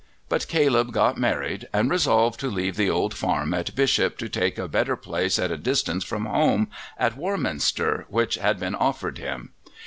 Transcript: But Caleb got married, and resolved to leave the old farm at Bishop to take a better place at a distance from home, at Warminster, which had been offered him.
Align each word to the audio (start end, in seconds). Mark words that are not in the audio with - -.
But 0.29 0.47
Caleb 0.47 0.93
got 0.93 1.19
married, 1.19 1.67
and 1.71 1.91
resolved 1.91 2.39
to 2.39 2.47
leave 2.49 2.75
the 2.75 2.89
old 2.89 3.13
farm 3.13 3.53
at 3.53 3.75
Bishop 3.75 4.17
to 4.17 4.29
take 4.29 4.57
a 4.57 4.67
better 4.67 4.95
place 4.95 5.37
at 5.37 5.51
a 5.51 5.57
distance 5.57 6.03
from 6.03 6.25
home, 6.25 6.69
at 6.97 7.15
Warminster, 7.15 8.07
which 8.09 8.33
had 8.33 8.59
been 8.59 8.73
offered 8.73 9.19
him. 9.19 9.51